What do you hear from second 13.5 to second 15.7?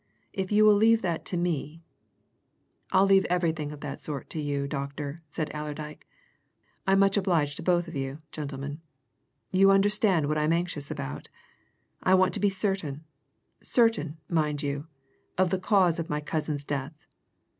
certain, mind you! of the